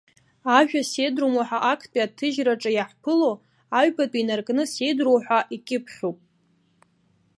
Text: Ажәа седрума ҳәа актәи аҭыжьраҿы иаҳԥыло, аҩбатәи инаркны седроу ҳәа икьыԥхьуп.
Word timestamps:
Ажәа 0.57 0.81
седрума 0.91 1.43
ҳәа 1.47 1.59
актәи 1.71 2.05
аҭыжьраҿы 2.05 2.71
иаҳԥыло, 2.73 3.31
аҩбатәи 3.77 4.19
инаркны 4.21 4.63
седроу 4.73 5.17
ҳәа 5.25 5.39
икьыԥхьуп. 5.55 6.17